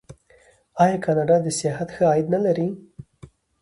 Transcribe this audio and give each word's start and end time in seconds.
آیا 0.83 0.97
کاناډا 1.05 1.37
د 1.41 1.47
سیاحت 1.59 1.89
ښه 1.95 2.03
عاید 2.11 2.27
نلري؟ 2.35 2.67